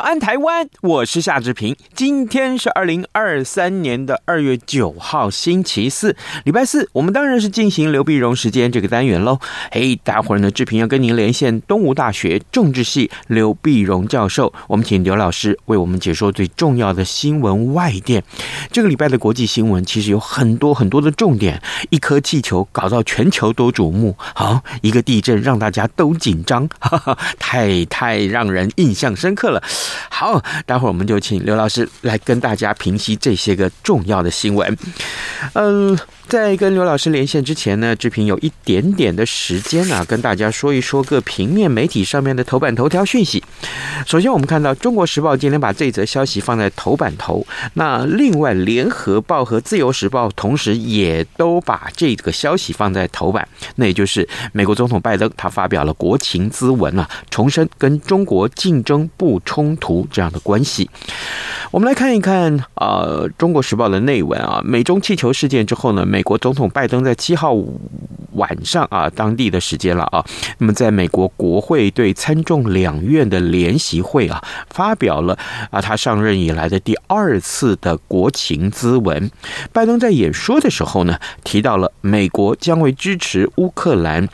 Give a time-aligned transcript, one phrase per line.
[0.00, 0.68] 安，台湾！
[0.82, 1.74] 我是夏志平。
[1.94, 6.88] 今天是二零二三年的二月九号，星期四，礼拜四。
[6.92, 9.38] 我们当然是进行刘碧荣时间这个单元喽。
[9.72, 14.52] 嘿，待会儿呢，志平要跟您连线东吴大学政治系刘碧荣教授。
[14.66, 18.22] 我们请刘老师为我们解说最重要的新闻外电。
[18.70, 21.60] 这个礼拜的国际新闻其实有很多很多的重点。
[21.90, 29.62] 一颗气球搞到全球都瞩目，好，一个地震让大家都紧张，哈哈，太太让人印象深刻了。
[30.08, 34.76] 好，待会儿我们就请刘老师来跟大家评析这些个重要的新闻。
[35.54, 43.42] 嗯、在跟刘老师连线之前呢，志平有一点点的时间啊，跟大家说一说各平面媒体上面的头版头条讯息。
[44.06, 60.88] 首先，我们看到《中国时报》今天把这则消息放在头版头，那另外《联合报》和《自由时报》同时也都把这个消息放在头版，那也就是美国总统拜登他发表了国情咨文啊，重申跟中国竞争不冲冲突这样的关系。
[61.70, 63.04] 我们来看一看啊，
[63.36, 67.54] 《中国时报》的内文啊，美中气球事件之后呢，美美国总统拜登在七号
[68.32, 70.24] 晚上啊，当地的时间了啊，
[70.58, 75.38] 那么在美国国会对参众两院的联席会啊，发表了
[75.70, 79.30] 啊他上任以来的第二次的国情咨文。
[79.72, 84.28] 拜登在演说的时候呢，提到了美国将会支持乌克兰。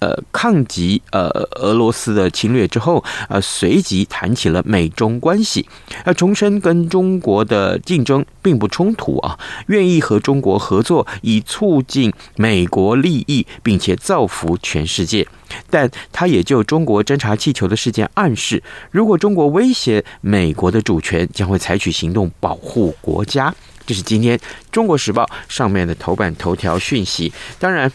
[0.00, 5.68] 呃，抗击呃俄罗斯的侵略之后，呃，随即谈起了美中关系，
[6.04, 15.26] 呃，重申跟中国的竞争并不冲突啊，愿意和中国合作，以促进美国利益，并且造福全世界。
[15.68, 23.54] 但他也就中国侦察气球的事件暗示，如果中国威胁美国的主权，将会采取行动保护国家。
[23.84, 24.38] 这是今天
[24.72, 27.30] 《中国时报》上面的头版头条讯息。
[27.58, 27.92] 当然。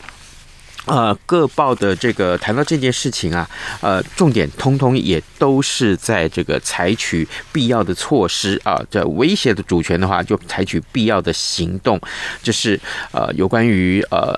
[0.85, 3.49] 呃，各报的这个谈到这件事情啊，
[3.81, 11.99] 呃，重点通通也都是在这个采取必要的措施啊，这威胁的主权的话，就采取必要的行动。
[12.43, 12.79] 就是
[13.11, 14.33] 呃，有关于呃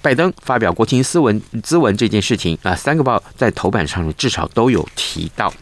[0.00, 5.52] 拜登发表国情咨文咨文这件事情啊，三个报在头版上面至少都有提到。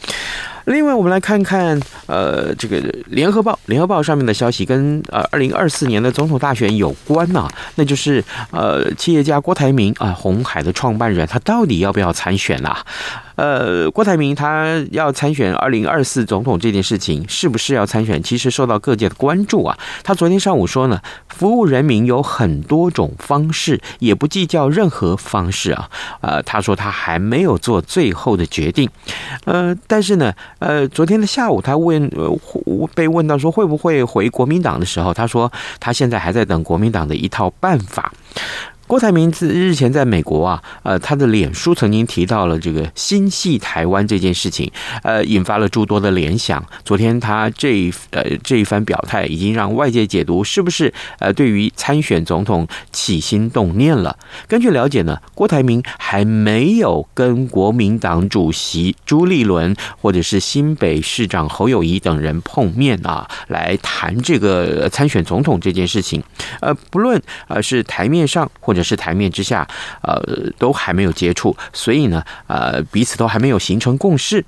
[0.64, 12.84] 另外，我们来看看，呃，这个《联合报》《联合报》上面的消息跟呃二零二四年的总统大选有关呐、那就是呃，企业家郭台铭啊，红海的创办人，他到底要不要参选啊？
[13.36, 18.22] 呃，郭台铭他要参选二零二四总统这件事情，是不是要参选？
[18.22, 19.78] 其实受到各界的关注啊。
[20.02, 25.88] 他昨天上午说呢，服务人民有很多种方式，也不计较任何方式啊。
[26.20, 28.88] 呃，他说他还没有做最后的决定。
[29.44, 32.38] 呃，但是呢，呃，昨天的下午他问，呃，
[32.94, 35.50] 被问到说会不会回国民党的时候，他说
[35.80, 38.12] 他现在还在等国民党的一套办法。
[38.92, 44.70] 郭台铭自日前在美国啊，呃，他的脸书曾经提到了这个心系台湾这件事情，
[45.02, 46.62] 呃，引发了诸多的联想。
[46.84, 54.14] 昨天他这一呃这一番表态，已经让外界解读是不是呃对于参选总统起心动念了。
[54.46, 66.22] 根据了解呢，郭台铭还没有跟国民党主席朱立伦或者是新北市长侯友谊等人碰面啊，来谈这个参选总统这件事情。
[66.60, 69.66] 呃，不论呃是台面上或者是台面之下，
[70.02, 70.20] 呃，
[70.58, 74.44] 都还没有接触，所以呢，呃，彼此都还没有形成共识。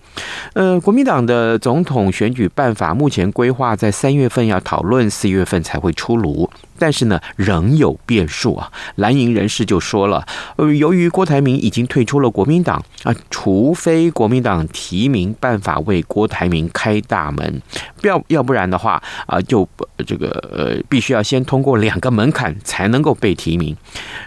[0.55, 6.49] 呃，国民党的总统选举办法目前规划在三月份要讨论，四月份才会出炉。
[6.79, 8.71] 但是呢，仍有变数啊。
[8.97, 10.27] 蓝营人士就说了，
[10.57, 17.63] 呃，由于郭台铭已经退出了国民党啊，除非国民党提名办法为郭台铭开大门，
[18.03, 19.69] 要要不然的话啊，就
[20.07, 23.77] 这个呃，必须要先通过两个门槛才能够被提名。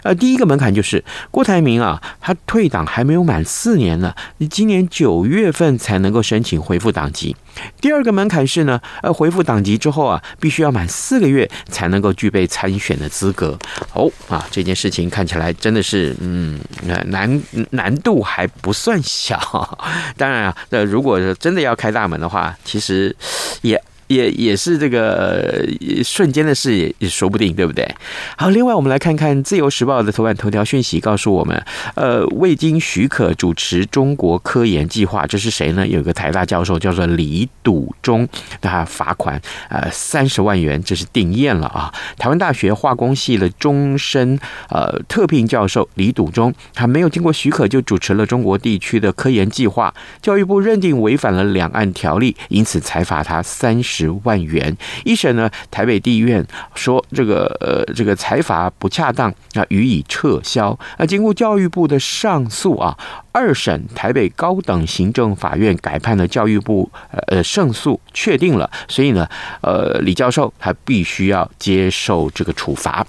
[0.02, 7.36] 呃，第一个门槛就是郭台铭啊，他退党还没有满四年呢，你今年九月份才能够申请恢复党籍。
[7.80, 13.58] 第二个门槛是呢，呃，回复党籍之后啊，必须要满四个月才能够具备参选的资格。
[13.92, 16.58] 哦啊，这件事情看起来真的是，嗯，
[17.06, 19.38] 难难度还不算小。
[20.16, 23.14] 当然啊，那如果真的要开大门的话，其实
[23.62, 25.64] 也也也是这个
[26.02, 27.88] 瞬间的事，也也说不定，对不对？
[28.36, 31.62] 好，另外我们来看看《自由时报》的头版头条讯息，告诉我们，
[31.94, 35.86] 呃，未经许可主持中国科研计划，这是谁呢？
[35.86, 38.26] 有个台大教授叫做李笃忠，
[38.60, 41.92] 他罚款呃三十万元，这是定验了啊。
[42.16, 44.38] 台湾大学化工系的终身
[44.70, 53.97] 呃特聘教授李笃忠，他没有经过许可就主持了中国地区的科研计划，教育部认定违反了两岸条例，因此才罚他三十。
[53.98, 56.46] 十万元，一审呢，台北地院
[56.76, 60.78] 说这个呃这个裁罚不恰当啊，予以撤销。
[60.96, 62.96] 啊，经过教育部的上诉啊，
[63.32, 66.88] 二审台北高等行政法院改判了教育部
[67.26, 69.28] 呃胜诉，确定了，所以呢，
[69.62, 73.04] 呃李教授他必须要接受这个处罚。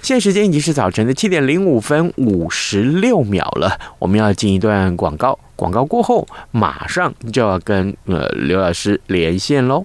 [0.00, 9.84] 现在时间已经是早晨的七点零五分五十六秒了，我们要进一段广告，广告过后马上就要跟呃刘老师连线喽。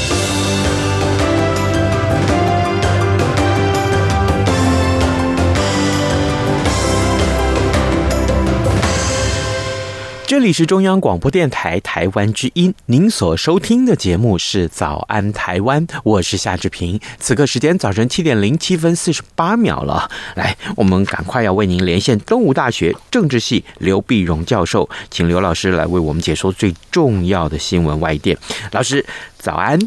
[10.31, 16.97] 这里是中央广播电台台湾之音，您所收听的节目是《早安台湾》，我是夏志平。
[17.19, 28.37] 此刻时间早晨七点零七分四十八秒了，来，我们赶快要为您连线东吴大学政治系刘碧荣教授，请刘老师来为我们解说最重要的新闻外电。
[28.71, 29.05] 老师，
[29.37, 29.77] 早安。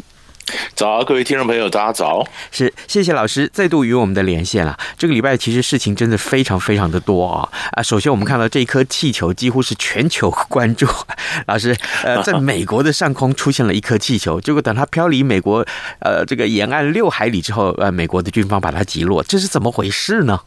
[0.75, 2.25] 早，各位听众朋友，大家早！
[2.51, 4.77] 是，谢谢老师再度与我们的连线了。
[4.97, 7.81] 这个礼拜其实事情真的非常非常的多啊啊！
[7.81, 10.85] 首先我们看到这一颗气球几乎是全球关注。
[11.47, 15.65] 老师，呃，在美国的上空出现了一颗气球， 结果等它飘离美国
[15.99, 20.39] 呃这个沿岸六海里之后，呃，美国的军方把它击落，这是怎么回事呢？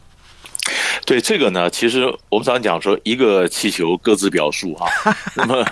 [1.05, 4.87] 对这个呢，其实我们常讲说，一个气球各自表述哈，
[5.35, 5.65] 那么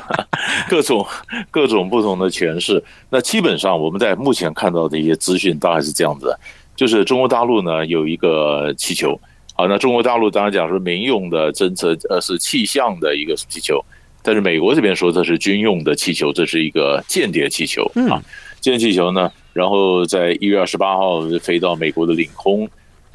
[0.68, 1.06] 各种
[1.52, 2.84] 各种不同的诠释。
[3.10, 6.36] 那基本上我们在目前看到的一些资讯，大概是这样子，
[6.76, 9.20] 就是中国大陆呢有一个气球，
[9.56, 13.84] 啊，那中国大陆当然讲说民用的侦测呃是气象的一个气球，
[14.24, 18.18] 但是美国这边说这是军用的气球，这是一个间谍气球啊，
[18.60, 22.68] 间谍气球呢，然后在一月二十八号飞到美国的领空。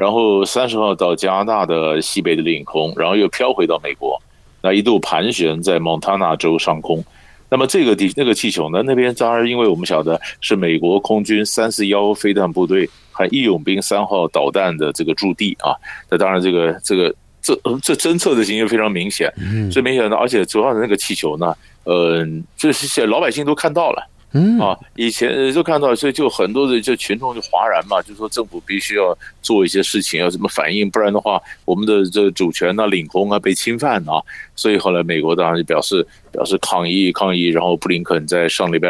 [0.02, 4.20] 然后三十号到加拿大的西北的领空，然后又飘回到美国，
[4.60, 7.04] 那一度盘旋在蒙塔纳州上空。
[7.48, 15.70] 那么这个地那个气球呢，那边当然因为我们晓得是美国空军三四幺飞弹部队和义勇兵三号导弹的这个驻地啊。
[16.10, 19.32] 那当然这个这个这这侦测的情形非常明显，
[19.70, 21.54] 最明显的，而且主要的那个气球呢，
[21.84, 24.04] 嗯，这些老百姓都看到了。
[24.34, 34.22] 嗯啊，以前就看到，所以就很多的就群众就哗然嘛，就说政府必须要做一些事情，要怎么反应，不然的话，我们的这个主权啊、领空啊被侵犯啊。
[34.56, 38.88] 所以后来美国当然就表示表示抗议抗议，然后布林肯在上礼拜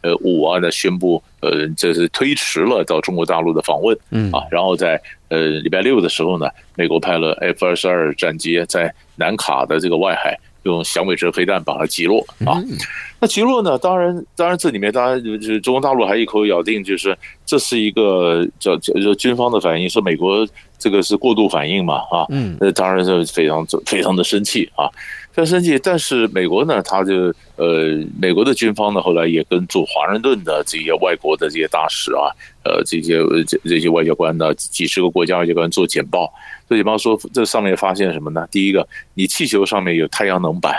[0.00, 10.38] 呃五啊的宣布，呃这是推迟了到中国大陆的访问，嗯啊，然后在呃礼拜六的时候呢，美国派了 F 二十二战机在南卡的这个外海。
[10.64, 12.62] 用响尾蛇飞弹把它击落啊！
[13.20, 13.76] 那击落呢？
[13.78, 20.46] 当然，当然，这里面当然就是中国大陆还一口咬定，就是这是一个叫叫叫军方的反应，说美国
[20.78, 22.26] 这个是过度反应嘛啊！
[22.30, 24.86] 嗯，那当然是非常非常的生气啊，
[25.32, 25.76] 非常生气。
[25.80, 32.30] 但是美国呢，他就呃，美国的军方呢，后来也跟驻华盛顿的这些外国的这些大使啊，
[32.62, 36.32] 呃，这些这这些外交官呢，几十个国家外交官做简报，
[36.68, 38.46] 做简报说这上面发现什么呢？
[38.50, 40.74] 第一个，你气球上面有太阳能板，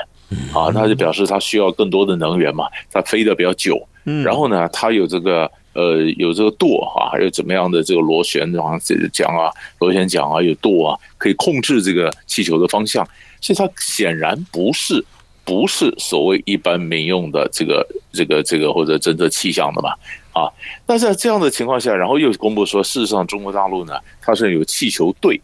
[0.54, 3.86] 啊，那就表示它需要更多的能源嘛，它飞得比较久。
[4.24, 5.52] 然后呢，它有这个。
[5.74, 13.08] 呃，有这个舵啊，还有怎么样的这个螺旋这桨啊，螺旋桨啊，有舵啊，可以控制这个气球的方向。
[13.40, 15.06] 所以它显然不是
[15.46, 19.92] 不是所谓一般民用的这个这个这个或者侦测气象的嘛
[20.34, 20.52] 啊。
[20.88, 25.40] 那在这样的情况下，然后又公布说，事实上中国大陆呢，它是有气球队。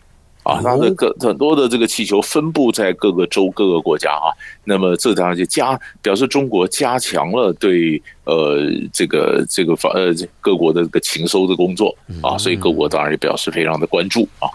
[0.45, 4.29] 啊，它的各很多的这个气球分布在各个州、各个国家啊。
[4.63, 8.59] 那么这当然就加表示中国加强了对呃
[8.93, 14.45] 这个这个方呃各国的这个情收的工作啊，所以各国当然也表示非常的关注啊。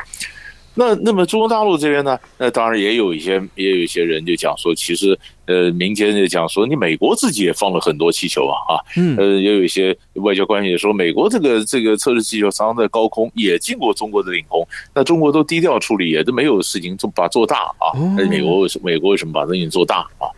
[0.81, 2.19] 那那么中国大陆这边呢？
[2.39, 17.93] 那当然也有一些也有一些人就讲说，其实呃民间就讲说，你美国自己也放了很多气球啊啊，嗯，呃也有一些外交官也说，美国这个这个测试气球常常在高空也进过中国的领空，那中国都低调处理，也都没有事情做把做大啊。
[18.17, 20.33] 那美国为什美国为什么把这事情做大啊？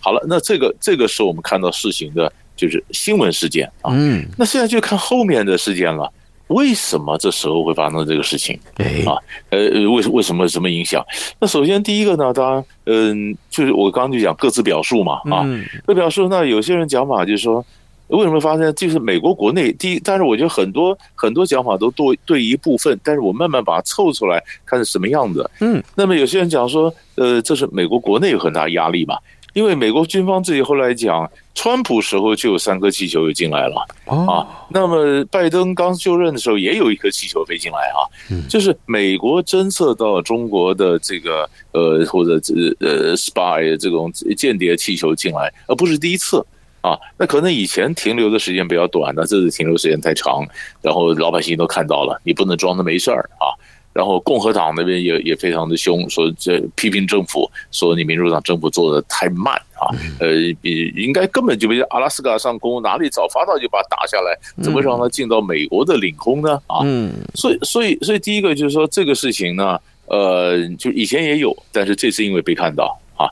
[0.00, 3.90] 好了，那这个这个是我们看到事情的就是新闻事件啊。
[3.92, 6.12] 嗯，那现在就看后面的事件了。
[6.48, 8.58] 为什么这时候会发生这个事情？
[9.06, 9.16] 啊，
[9.50, 9.58] 呃，
[9.90, 11.04] 为为什么什么影响？
[11.40, 15.46] 那首先第一个呢，当然，嗯，就是我刚刚就讲各自表述嘛，啊，
[15.86, 16.28] 各表述。
[16.28, 17.64] 那有些人讲法就是说，
[18.08, 18.74] 为什么发生？
[18.74, 25.48] 就是美国国内第一，但是我觉得很多很多讲法都对对一部分，但是我慢慢把它凑出来看是什么样子。
[25.60, 29.18] 嗯，那么有些人讲说，呃，这是美国国内有很大压力嘛。
[29.58, 34.46] 因为美国军方自己后来讲，川普时候就有三颗气球又进来了啊。
[34.70, 38.06] 那么拜登刚就任的时候也有一颗气球飞进来啊。
[38.48, 46.38] 就是美国侦测到中国的这个呃或者这呃 spy 这种间谍气球进来，而不是第一次
[46.80, 46.96] 啊。
[47.18, 50.46] 那可能以前停留的时间比较短，那这次停留时间太长，
[50.80, 53.50] 然后老百姓都看到了，你不能装着没事儿啊。
[53.98, 59.90] 然后共和党那边也也非常的凶，说这批评政府，说你民主党政府做的太慢啊，
[60.20, 60.28] 呃，
[60.62, 66.62] 比应该根本就没阿拉斯加上空，哪里早发到就把它打下来，怎么让它进到美国的领空呢？
[66.68, 66.86] 啊，
[67.34, 69.76] 所以所以所以第一个就是说这个事情呢，
[70.06, 73.26] 呃，就以前也有，但是这次因为被看到啊，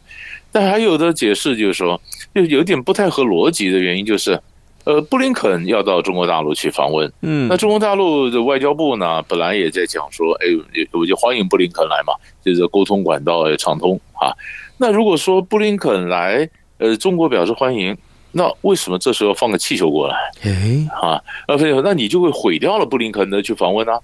[0.50, 2.00] 但还有的解释就是说，
[2.34, 4.36] 就有点不太合逻辑的原因就是。
[4.86, 10.46] 呃，布林肯要到中国大陆去访问，嗯，那中国大陆的外交部呢，本来也在讲说，哎，
[10.92, 12.14] 我就欢迎布林肯来嘛，
[12.44, 14.30] 就是沟通管道也畅通啊。
[14.78, 17.96] 那如果说布林肯来，呃，中国表示欢迎，
[18.30, 20.16] 那为什么这时候放个气球过来？
[20.44, 23.98] 哎，啊，那那你就会毁掉了布林肯的去访问啊。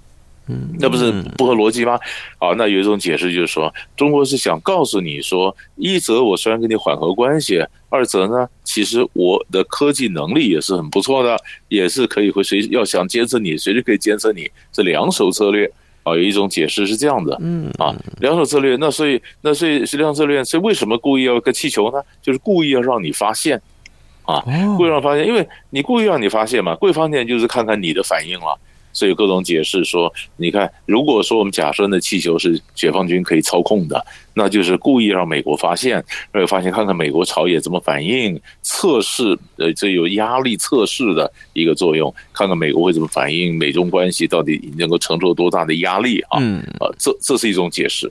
[0.48, 1.98] 嗯，那不是不合逻辑吗？
[2.38, 15.70] 好，那有一种解释就是说，中国是想告诉你说，一则我虽然跟你缓和关系，二则呢，其实我的科技能力也是很不错的，也是可以会随要想监测你，随时可以监测你，这两手策略
[16.02, 16.12] 啊。
[16.12, 18.76] 有一种解释是这样的，嗯啊，两手策略。
[18.80, 22.02] 那所以那所以是两手策略，所以为什么故意要个气球呢？
[22.20, 23.62] 就是故意要让你发现
[24.24, 24.42] 啊，
[24.76, 28.58] 故意让发现，因为你故意让你发现嘛，故意发现就是看看你的反应了。
[28.92, 46.38] 所以有各种解释说，你看，如果说我们假设那气球是解放军可以操控的，那就是故意让美国发现，让发现看看美国朝野怎么反应，测试呃这有压力测试的一个作用，看看美国会怎么反应，美中关系到底能够承受多大的压力啊？
[46.40, 48.10] 嗯啊，这这是一种解释，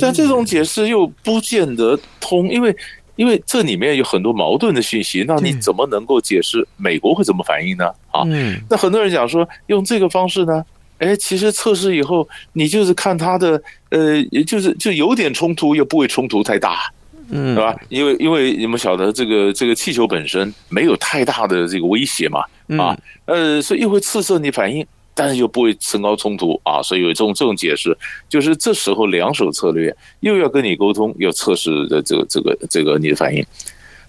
[0.00, 2.74] 但这种解释又不见得通，因为。
[3.16, 7.86] 因为这里面有很多矛盾的讯息，那你怎么能够解释美国会怎么反应呢？
[8.10, 8.24] 啊，
[8.68, 10.64] 那很多人讲说用这个方式呢，
[10.98, 16.92] 哎，其实测试以后，你就是看它的，呃，也就是就有点冲突，又不会冲突太大，
[17.30, 17.76] 嗯，是吧？
[17.88, 22.40] 因为因为你们晓得这个这个气球本身没有太大的这个威胁嘛，
[22.78, 24.86] 啊，呃，所以又会刺射你反应。
[25.16, 27.96] 但是又不会升高冲突啊，所以有这种这种解释，
[28.28, 33.46] 就是这时候两手策略又要跟你沟通，要测试的这个这个这个你的反应。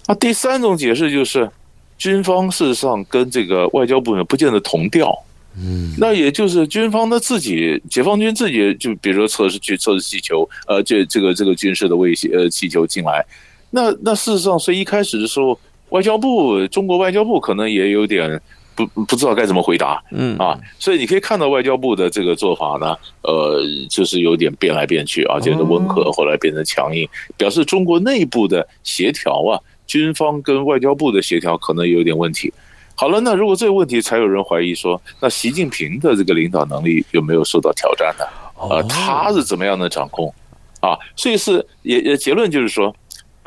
[0.08, 1.48] 那第三种解释就是，
[1.96, 5.16] 军方事实上跟这个外交部呢不见得同调，
[5.56, 13.24] 嗯，那也就是军方的自己，解放军自己就比如说测试去测试气球，呃，这这个这个军事的威胁呃气球进来，
[13.70, 15.56] 那那事实上，所以一开始的时候，
[15.90, 18.40] 外交部中国外交部可能也有点。
[18.76, 32.52] 不不知道该怎么回答，嗯啊，所以你可以看到外交部的这个做法呢，呃，就是有点变来变去啊，觉得温和，后来变成强硬，表示中国内部的协调啊，军方跟外交部的协调可能有点问题。
[32.94, 38.24] 好了，那如果这个问题，才有人怀疑说，那习近平的这个领导能力有没有受到挑战呢？
[38.54, 40.32] 啊，他是怎么样的掌控？
[40.80, 42.94] 啊，所以是也也结论就是说。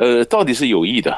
[0.01, 1.13] 呃，到底是有意的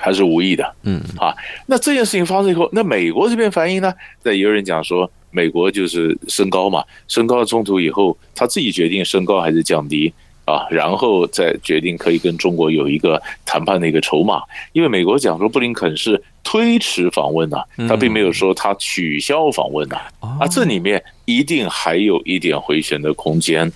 [0.00, 0.74] 还是无意的？
[0.82, 1.34] 嗯啊，
[1.66, 3.92] 那这件事情发生以后，那美国这边反应呢？
[4.22, 10.12] 那有人讲说，美国就是升高嘛，升高冲突以后，他自己决定升高还是降低。
[10.46, 14.42] 啊，然后再决定可以跟中国有一个谈判的一个筹码，
[14.72, 23.70] 因为美国讲说布林肯是推迟访问呐，他并没有说他取消访问呐，啊，这里面一定还有一点回旋的空间，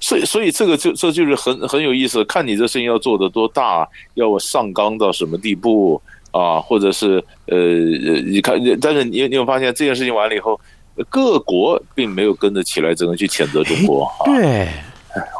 [0.00, 7.56] 所以所以这个就这就是很很有意思，看你这事情要做的多大，要上纲到什么地步啊，或者是呃，
[8.26, 10.58] 你看，但是你你有发现这件事情完了以后，
[11.08, 14.68] 各国并没有跟着起来，只能去谴责中国啊，对。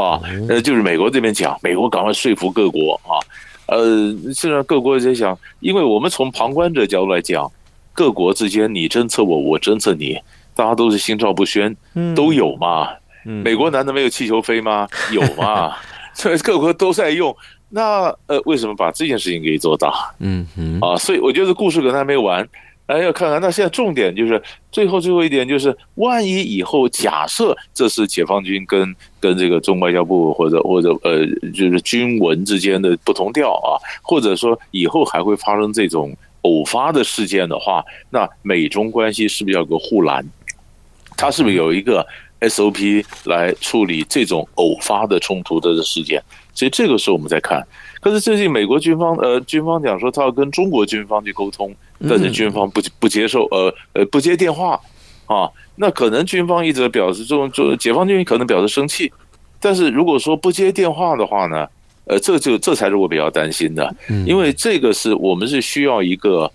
[0.01, 3.23] 啊，呃，就是美国这边讲，美国赶快说服各国啊，
[3.67, 7.49] 呃，现在各国在想，因为我们从旁观者角度来讲，
[7.93, 10.19] 各国之间你侦测我，我侦测你，
[10.57, 11.77] 大家都是心照不宣，
[12.17, 12.89] 都有嘛。
[13.25, 14.89] 美国难道没有气球飞吗？
[15.13, 15.77] 有嘛。
[16.13, 17.35] 所以各国都在用，
[17.69, 20.13] 那呃，为什么把这件事情给做大？
[20.19, 22.47] 嗯嗯，啊，所以我觉得故事可能还没完。
[22.87, 31.25] 哎，要看看，那现在重点就是最后最后一点，就是万一以后假设这是解放军跟跟这个中外交部或者或者呃，
[31.55, 36.13] 就是军文之间的不同调啊，或者说以后还会发生这种
[36.43, 40.27] 偶发的事件的话，那美中关系是不是要有个护栏？
[41.17, 42.05] 它是不是有一个
[42.41, 46.23] SOP 来处理这种偶发的冲突的事件？
[46.55, 47.67] 所以这个时候我们在看。
[48.01, 51.75] 可是最近美国军方呃军方讲说他要跟中国军方去沟通。
[52.09, 54.81] 但是军方不不接受，呃呃不接电话
[55.27, 59.13] 啊，那可能军方一直表示这种就解放军可能表示生气，
[59.61, 61.69] 但是如果说不接电话的话呢，
[62.07, 63.95] 呃这就这才是我比较担心的，
[64.25, 66.51] 因为这个是我们是需要一个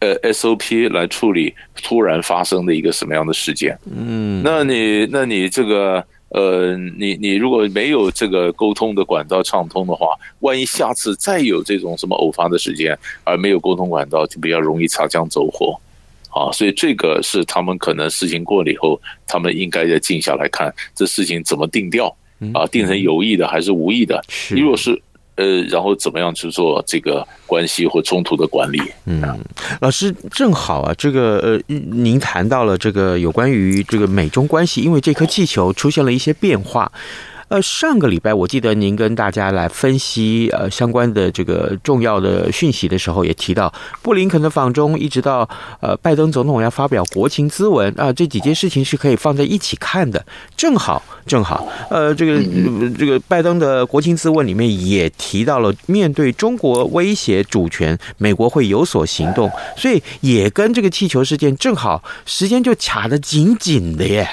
[0.00, 6.04] 呃 SOP 来处理突然发生的一个什么样的事件，嗯，那你那你这个。
[6.30, 10.08] 呃，你你如果没有这个沟通的管道畅通的话，
[10.40, 15.80] 万一下次再有这种什么偶发的事件，而没有沟通管道，就比较容易擦枪走火，
[16.28, 22.14] 啊，所以这个是他们可能事情过了以后，他们应该要静下来看这事情怎么定调，
[22.52, 25.00] 啊，定成有意的还是无意的，如果是。
[25.38, 28.82] 呃，然后怎么样去做这个关系或冲突的管理？
[29.06, 29.22] 嗯，
[29.80, 36.90] 老师正好啊，这个呃，您谈到了这个有关于这个美中关系，因为这颗气球出现了一些变化。
[37.48, 45.48] 呃，上个礼拜我记得您跟大家来分析呃相关的这个重要的讯息的时候，也提到布林肯的访中，一直到
[45.80, 50.24] 呃拜登总统要发表国情咨文啊，这几件事情是可以放在一起看的。
[50.56, 52.38] 正好正好，呃，这个
[52.98, 64.28] 这个拜登的国情咨文里面也提到了，面对中国威胁主权，美国会有所行动，所以也跟这个气球事件正好时间就卡得紧紧的耶。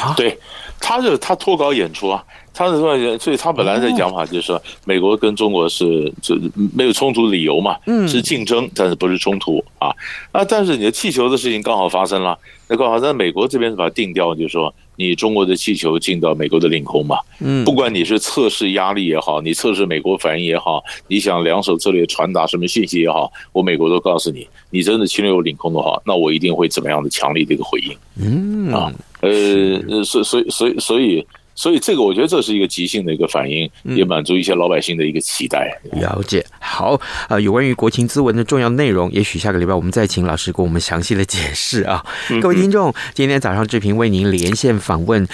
[0.00, 0.38] 啊，对，
[0.82, 2.22] 他就他脱稿演出啊。
[2.54, 6.38] 他是说，所以他本来的讲法就是说，美国跟中国是就
[6.76, 9.88] 没有冲突理由嘛，是竞争，但是不是冲突啊
[10.32, 10.44] 啊！
[10.44, 28.92] 但是你的气球的事情刚好发生了，那刚好在美国这边是把它定掉，就是说你中国的气球进到美国的领空嘛，嗯，不管你是测试压力也好，你测试美国反应也好，你想两手策略传达什么信息也好，我美国都告诉你，你真的侵略我领空的话，那我一定会怎么样的强力的一个回应，嗯啊，
[29.22, 31.26] 呃，所所以所以所以。
[31.54, 35.70] 所以这个我觉得这是一个即兴的一个反应，也满足一些老百姓的一个期待。
[35.92, 42.02] 了解，好，呃，有关于国情咨文的重要内容，也许下个礼拜我们再请老师给我们详细的解释啊。
[42.40, 45.28] 各位听众，今天早上志平为您连线访问。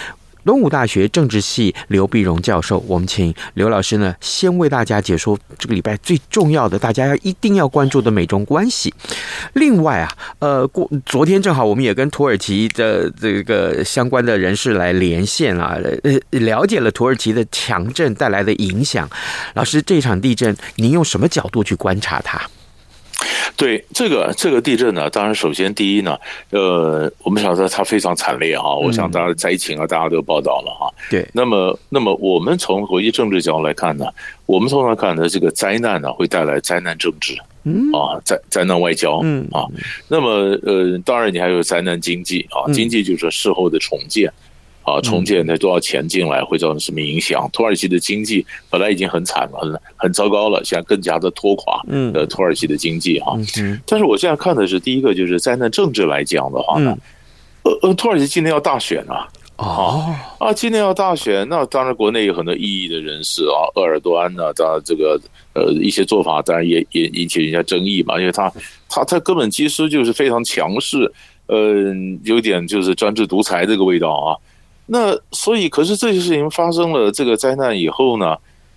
[0.48, 8.94] 东吴大学政治系刘碧荣教授，我们请刘老师呢，先为大家解说这个礼拜最重要的，大家要一定要关注的美中关系。
[9.52, 19.06] 另外啊，呃，过昨天正好我们也跟土耳其的这个相关的人士来连线啊，呃，了解了土耳其的强震带来的影响。
[19.52, 22.40] 老师，这场地震您用什么角度去观察它？
[23.56, 26.16] 对这个这个地震呢，当然首先第一呢，
[26.50, 30.92] 呃，我们晓得它非常惨烈哈，我想大家灾情啊，大家都报道了哈。
[31.10, 34.06] 对，那么那么我们从国际政治角度来看呢，
[34.46, 39.66] 我们通常看的这个灾难呢，会带来灾难政治，嗯啊，灾灾难外交，嗯啊，
[40.06, 40.28] 那么
[40.62, 44.32] 呃，当然你还有灾难经济啊，经济就是事后的重建。
[44.88, 47.48] 啊，重建才多少钱进来会造成什么影响？
[47.52, 51.80] 土耳其的经济本来已经很惨了，很很糟糕了，现在更加的拖垮。
[51.88, 53.36] 嗯，呃，土耳其的经济哈。
[53.58, 53.78] 嗯。
[53.86, 56.96] 但是我现在看的是第一个，就是灾难政治来讲的话呢，
[57.64, 59.28] 呃呃，土耳其今年要大选啊。
[59.56, 60.14] 哦。
[60.38, 65.20] 啊，今年要大选，那当然国内有很多异议的人士啊，鄂尔多安呢，当然这个
[65.54, 68.50] 呃一些做法当然也也引起人家争议嘛，因为他
[68.88, 71.12] 他他根本其实就是非常强势，
[71.46, 71.58] 呃，
[72.24, 74.36] 有点就是专制独裁这个味道啊。
[74.90, 78.34] 那所以，可是这些事情发生了这个灾难以后呢，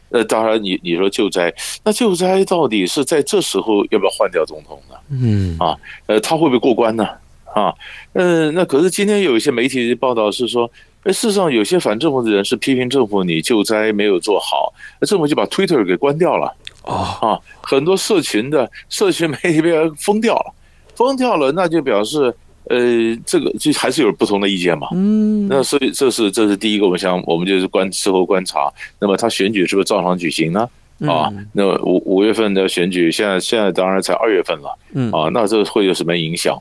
[0.10, 1.54] 呃，当然你你说救灾，
[1.86, 4.96] 那救灾到底是在这时候要不要换掉总统呢？
[5.10, 5.74] 嗯啊，
[6.08, 7.08] 呃，他会不会过关呢？
[7.54, 7.74] 啊，
[8.12, 10.70] 呃，那可是今天有一些媒体报道是说，
[11.04, 16.54] 呃，事实上有些反政府的人是批评政府你救灾没有做好，那政府就把 Twitter 给关掉了。
[16.84, 20.54] 哦啊，很多社群的社群媒体被封掉了，
[20.94, 22.36] 封掉了，那就表示。
[22.72, 24.88] 呃，这个就还是有不同的意见嘛。
[24.94, 28.72] 嗯，那所以这是这是第一个，我想我们就是观事后观察。
[29.00, 30.70] 那么他选举是不是照常举行呢？
[31.08, 34.78] 啊，那五五月份的选举，现在现在当然才二月份了。
[34.94, 36.58] 嗯啊，那这会有什么影响？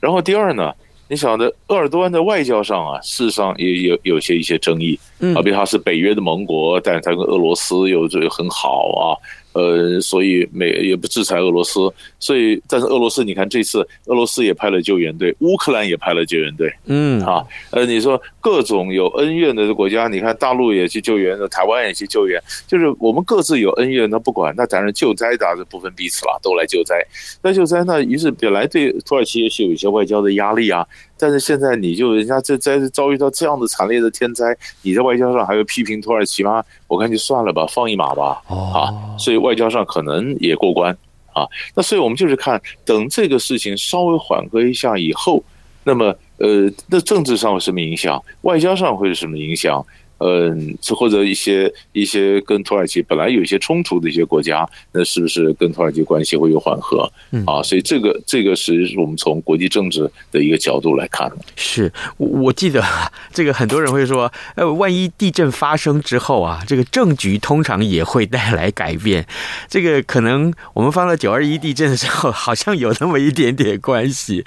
[0.00, 0.72] 然后第二呢，
[1.08, 4.98] 你晓得鄂尔多安的外交上啊，事实上也有有些一些争议。
[5.20, 9.04] 嗯，啊，比如他是北约的盟国，但是他跟俄罗斯又这个很好啊。
[9.52, 11.80] 呃，所以美也不制裁俄罗斯，
[12.18, 26.96] 所以但是俄罗斯，你看这次俄罗斯也派了救援队，乌克兰也派了救援队，嗯啊，呃，你说各种有恩怨的国家，你看大陆也去救援，台湾也去救援，就是我们各自有恩怨，那不管，那当然救灾大家不分彼此了，都来救灾。
[27.42, 30.86] 那救灾呢，于是本来对土耳其也是有一些外交的压力啊，
[31.22, 36.64] 但是现在你就人家这灾遭遇到这样的惨烈的天灾，你在外交上还会批评土耳其吗？
[36.88, 39.42] 我看就算了吧，放一马吧，啊，所以。
[39.42, 40.96] 外交上可能也过关
[41.32, 45.42] 啊，那所以我们就是看等这个事情稍微缓和一下以后，
[45.84, 48.22] 那么呃，那政治上有什么影响？
[48.42, 49.84] 外交上会有什么影响？
[50.24, 57.10] 嗯，或者一些一些跟土耳其本来有一些冲突的一些国家，那是不是跟土耳其关系会有缓和？
[57.32, 61.30] 嗯啊，所以这个这个是我们从国际政治的一个角度来看。
[61.56, 62.84] 是，我记得
[63.32, 69.26] 这个很多人会说，呃，万一地震发生之后啊，这个政局通常也会带来改变。
[69.68, 74.44] 这个可能我们放到九二一地震的时候，好像有那么一点点关系。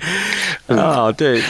[0.68, 1.42] 啊，对，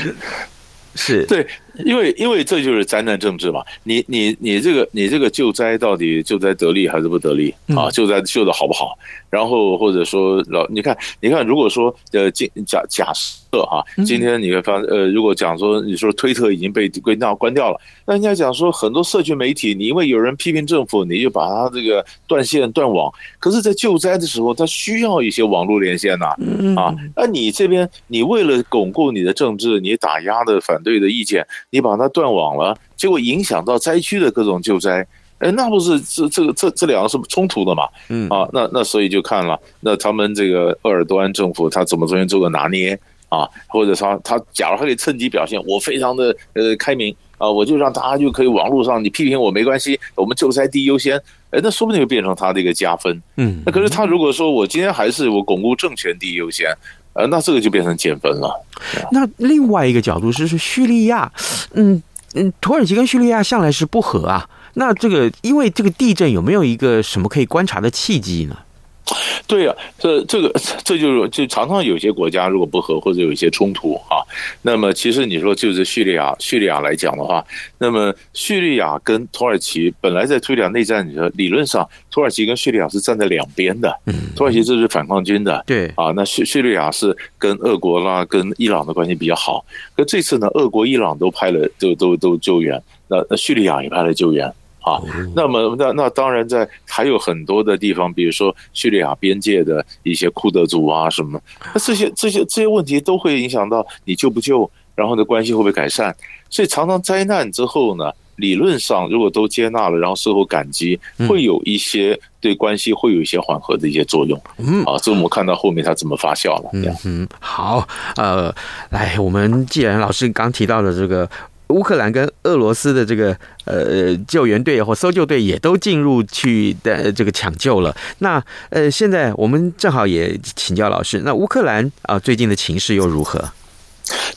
[0.96, 1.46] 是对。
[1.84, 7.90] 因为因为这就是灾难政治嘛，你你你这个你这个救灾到底救灾得力还是不得力啊？
[7.92, 8.98] 救灾救的好不好？
[9.30, 23.12] 然后或者说老你看你看，如果说呃今假假设哈，今天你会发呃，如果讲说你说推特已经被归纳关掉了，那人家讲说很多社群媒体，你因为有人批评政府，你就把它这个断线断网。
[23.40, 26.28] 可是，在救灾的时候，它需要一些网络连线呐
[26.76, 31.46] 啊，那你这边你为了巩固你的政治，你打压的反对的意见。
[31.76, 35.06] 你把它断网了，结果影响到灾区的各种救灾，
[35.40, 37.84] 哎，那不是这这个这这两个是冲突的嘛？
[38.08, 43.46] 嗯啊，那那所以就看了，那他们这个鄂尔多安政府他怎么中间做个拿捏啊？
[43.68, 51.18] 或者他他假如他可以趁机表现我非常的呃开明啊，我就让大家就可以网络上你批评我没关系，我们救灾第一优先，
[51.52, 53.22] 哎，那说不定就变成他的一个加分。
[53.36, 56.74] 嗯，那可是他如果说我今天还是我巩固政权第一优先。
[57.16, 58.66] 呃，那这个就变成减分了。
[59.12, 61.32] 那另外一个角度是是，叙利亚，
[61.74, 62.02] 嗯
[62.36, 64.48] 嗯，土耳其跟叙利亚向来是不和啊。
[64.74, 68.58] 那这个因为这个地震有没有一个什么可以观察的契机呢？
[69.48, 70.52] 对呀、啊，这这个
[70.84, 74.26] 这就是就常常有些国家如果不和或者有一些冲突啊，
[74.64, 77.46] 那么其实你说就是叙利亚叙利亚来讲的话，
[77.78, 83.96] 那么叙利亚跟土耳其本来在叙利亚内战里头，理论上土耳其跟叙利亚是站在两边的，
[84.36, 89.64] 土耳其这是反抗军的，对啊，那叙叙利亚是跟俄国啦跟伊朗的关系比较好，
[89.96, 94.52] 可这次呢，俄国伊朗都派了都都都救援，那那叙利亚也派了救援。
[94.86, 95.02] 啊，
[95.36, 101.42] 那么那那当然，在还有很多的地方，比如说叙利亚边界的一些库德族啊什么，
[101.74, 106.14] 那这些这些这些问题都会影响到你救不救，然后呢关系会不会改善？
[106.52, 114.40] 所以常常灾难之后呢，理论上如果都接纳了，然后事后感激，会有一些对关系会有一些缓和的一些作用。
[114.60, 116.70] 嗯，啊，这我们看到后面它怎么发酵了。
[116.74, 118.54] 嗯嗯，好，呃，
[118.92, 121.28] 来，我们既然老师刚提到的这个。
[121.70, 127.96] 乌克兰跟俄罗斯的这个呃救援队或搜救队也都进入去的这个抢救了。
[128.20, 133.44] 那呃，现在我们正好也请教老师，那乌克兰啊最近的情势又如何？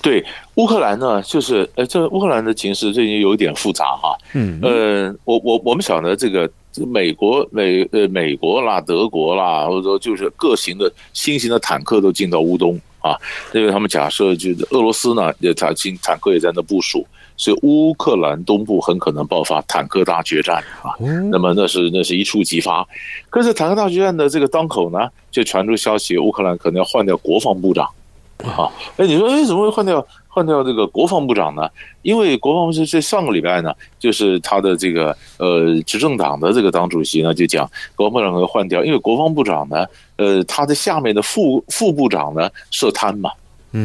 [0.01, 4.17] 对，乌克兰呢，就是呃，这乌克兰的情势最近有一点复杂哈。
[4.33, 6.51] 嗯，呃，我我我们晓得这个
[6.87, 13.15] 美国美呃美国啦、德国啦，或者说就是各型的新型的坦克都进到乌东啊，
[13.53, 17.07] 因为他们假设就是俄罗斯呢，也他新坦克也在那部署。
[17.39, 20.93] 所以乌克兰东部很可能爆发坦克大决战啊，
[21.31, 22.87] 那么那是那是一触即发。
[23.31, 27.89] 可是坦克大决战的这个当口呢，就传出消息，乌克兰可能要换掉国防部长
[28.43, 28.69] 啊。
[28.97, 31.69] 哎，你说哎，怎么会换掉换掉这个国防部长呢？
[32.03, 43.31] 因为国防部是在上个礼拜呢，就是他的这个呃执政党的这个党主席呢就讲，国防部长要换掉，因为国防部长呢，呃，他的下面的副副部长呢涉贪嘛，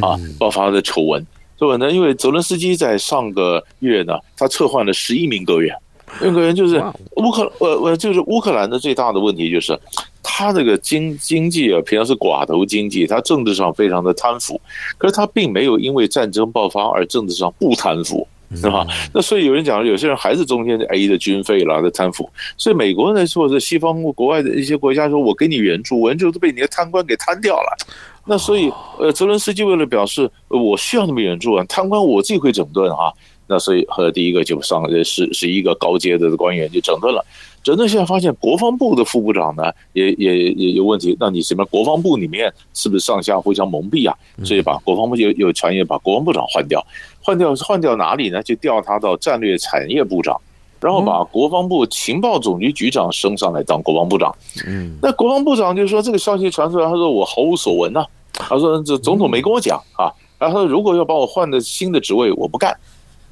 [0.02, 1.24] 啊，爆发的丑闻。
[1.66, 5.74] 对呢，因为泽伦斯基在上个月呢，他撤换了十一名阁员，
[6.20, 6.84] 那个人就是
[7.16, 9.80] 乌克呃呃，就是乌克兰的最大的问题就是，
[10.22, 14.60] 他这个经经济啊，平常是寡头经济，他政治上非常的贪腐，
[14.98, 18.86] 可是他并没有因为战争爆发而政治上不贪腐，是吧？
[19.14, 27.78] 那所以有人讲，有些人还是中间 A 的军费啦的贪腐，所以美国呢，或者西方国外的一些国家说，我给你援助，援助都被你的贪官给贪掉了。
[28.26, 33.12] 那所以呃，泽伦斯基为了表示我需要那么援助啊，贪官我自己会整顿啊。
[33.46, 37.24] 那所以和第一个就上呃十十一个高阶的官员就整顿了，
[37.62, 44.18] 整顿现在发现国防部的副部长呢也也也有问题，那你什么国防部里面是不是上下互相蒙蔽啊？
[44.46, 46.82] 所以把国防部有有传言把国防部长换掉，
[47.22, 48.42] 换掉换掉哪里呢？
[48.42, 50.40] 就调他到战略产业部长，
[50.84, 54.36] 然后把国防部情报总局局长升上来当国防部长。
[54.68, 62.76] 嗯，那国防部长就说这个消息传出来，他说我毫无所闻呐，他说这总统没跟我讲啊，然后如果要把我换的新的职位，我不干。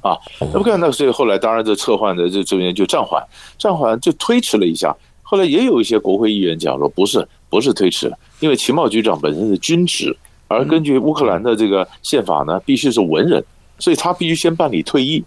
[0.00, 3.24] 啊，那不干那所以后来当然这撤换的这这边就暂缓，
[3.56, 4.92] 暂缓就推迟了一下。
[5.22, 10.16] 后来也有一些国会议员讲说，不是不是推迟，因为情报局长本身是军职，
[10.48, 13.44] 而根据乌克兰的这个宪法呢，必须是文人，
[13.78, 15.22] 所以他必须先办理退役，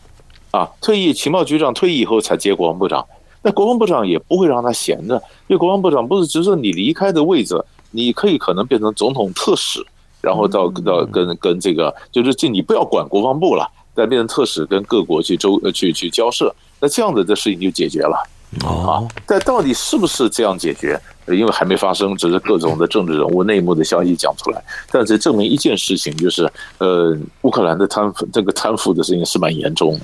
[0.56, 3.06] 啊，退役情报局长退役以后才接国防部长。
[3.42, 5.16] 那国防部长也不会让他闲着，
[5.48, 9.86] 因为国防部长不是只是你离开的位置，你可以可能变成总统特使，
[10.22, 13.70] 然后到到跟跟这个就是这你不要管国防部了。
[13.96, 18.22] 再变成特使跟各国去周呃去去交涉，那这样子的事情就解决了
[18.66, 19.00] 啊。
[19.26, 21.00] 但到底是不是这样解决？
[21.28, 24.62] 因为还没发生，只是各种的政治人物内幕的消息讲出来。
[24.92, 26.44] 但是证明一件事情，就是
[26.80, 30.02] 呃，乌克兰的贪腐这个贪腐的事情是蛮严重的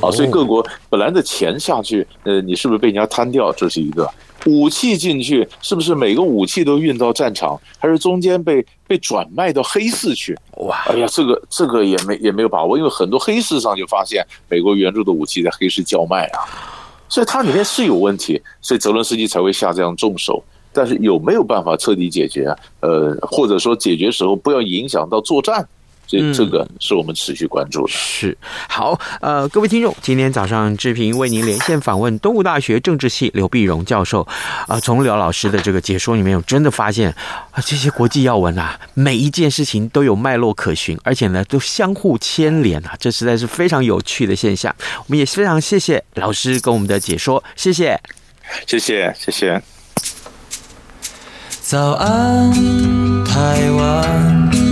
[0.00, 0.10] 啊。
[0.10, 3.52] 所以各国本来的钱下去，呃，你是不是被人家贪掉？
[3.52, 4.08] 这是一个。
[4.46, 10.36] 武器进去，是不是每个武器都运到战场，还是中间被被转卖到黑市去？
[10.56, 10.82] 哇！
[10.88, 16.42] 哎呀，这个这个也没也没有把握，因为很多黑市上就发现美国援助的武器在黑市叫卖啊，
[17.08, 20.42] 所以它里面是有问题，所以泽伦斯基才会下这样重手。
[20.72, 22.52] 但是有没有办法彻底解决？
[22.80, 25.64] 呃，或者说解决时候不要影响到作战？
[26.12, 27.92] 这这个是我们持续关注的。
[27.94, 28.36] 是
[28.68, 34.28] 好，呃，各位听众，今天早上志平为您连线访问东吴大学政治系刘碧荣教授。
[34.68, 37.10] 啊，从刘老师的这个解说里面，我真的发现
[37.50, 44.74] 啊，这些国际要闻啊，每一件事情都有脉络可循，而且呢，都相互牵连啊，这实在是非常有趣的现象。
[44.98, 47.98] 我们也非常谢谢老师跟我们的解说，谢谢，
[48.66, 49.62] 谢谢，谢谢。
[51.62, 52.52] 早安，
[53.24, 54.71] 台湾。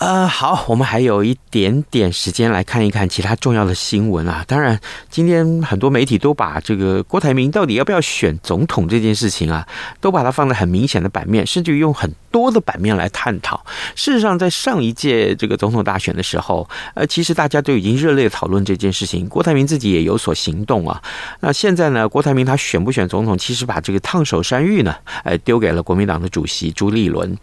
[0.00, 4.42] 呃，好，我们还有一点点时间来看一看其他重要的新闻啊。
[4.48, 9.68] 当然，今天很多媒体都把这个郭台铭到底要不要选总统这件事情啊，
[10.00, 13.62] 都把它放在很明显的版面，甚至于用很多的版面来探讨。
[13.94, 21.02] 事实上，在上一届这个总统大选的时候，呃，其实大家都已经热烈讨论这件事情，郭台铭自己也有所行动啊。
[21.40, 27.36] 那现在呢，郭台铭他选不选总统，其实把这个烫手山芋呢，呃，丢给了国民党的主席朱立伦。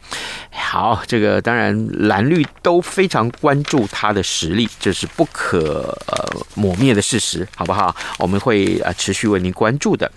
[0.50, 2.47] 好，这个当然蓝绿。
[2.62, 7.96] 都非常关注他的实力，这是不可呃抹灭的事实，好不好？
[8.20, 10.10] 我们会呃持续为您关注的。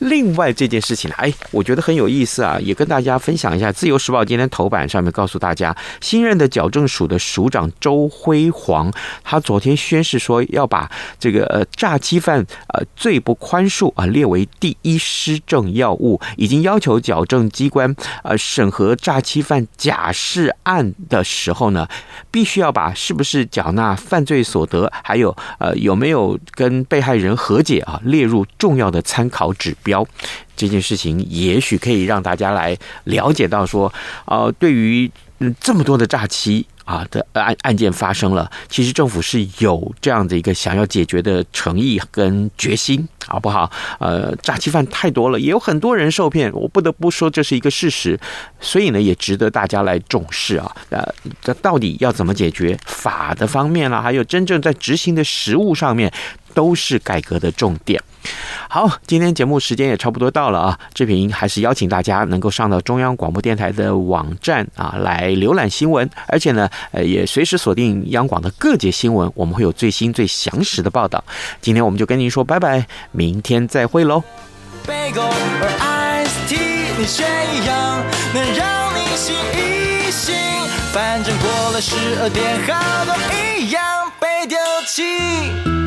[0.00, 3.70] 另外这件事情呢，哎，我觉得很有意思啊，也跟大家分享一下。
[3.72, 21.69] 《自由时报》今天头版上面告诉大家，新任的矫正署的署长周辉煌，他昨天宣誓说要把这个呃诈欺犯呃罪不宽恕啊列为第一施政要务，已经要求矫正机关呃审核诈欺犯假释案的时候。
[21.70, 21.88] 呢，
[22.30, 30.06] 必须要把是不是缴纳犯罪所得，还有呃有没有跟被害人和解啊，列入重要的参考指标。
[30.56, 33.92] 这件事情也许可以让大家来了解到说，
[34.26, 36.66] 呃，对于嗯这么多的诈欺。
[36.90, 43.70] 啊的案案件发生了，其实政府是有这样的一个想要解决的诚意跟决心，好不好？
[44.00, 48.18] 呃，诈欺犯太多了，也有很多人受骗，我不得不说这是一个事实，
[48.60, 50.74] 所以呢，也值得大家来重视啊。
[50.88, 51.06] 呃，
[51.40, 52.76] 这到底要怎么解决？
[52.86, 56.12] 法的方面啦，还有真正在执行的实务上面，
[56.54, 58.00] 都是改革的重点。
[58.68, 60.78] 好，今天节目时间也差不多到了啊。
[60.94, 71.24] 志平还是邀请大家能够上到中央广播电台的网站啊，来浏览新闻，而且呢，呃，也随时锁定央广的各节新闻，我们会有最新最详实的报道。
[71.60, 74.22] 今天我们就跟您说拜拜，明天再会喽。
[80.92, 83.14] 反正过了十二点，好多
[83.58, 83.82] 一样
[84.20, 85.79] 被丢弃。